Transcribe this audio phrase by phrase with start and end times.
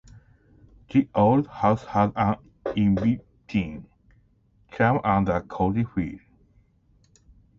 [0.89, 2.37] The old house had an
[2.75, 3.85] inviting
[4.75, 6.17] charm and a cozy feel.